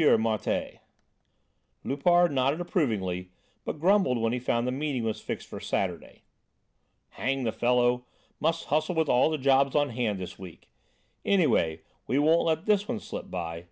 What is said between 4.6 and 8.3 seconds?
the meeting was fixed for Saturday. "Hang the fellow!